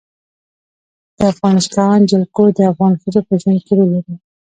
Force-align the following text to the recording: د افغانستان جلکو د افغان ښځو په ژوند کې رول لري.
د 1.17 1.19
افغانستان 1.33 1.97
جلکو 2.11 2.43
د 2.57 2.59
افغان 2.71 2.93
ښځو 3.01 3.21
په 3.27 3.33
ژوند 3.41 3.59
کې 3.65 3.73
رول 3.77 3.89
لري. 3.95 4.15